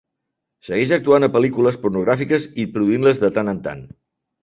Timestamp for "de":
3.29-3.35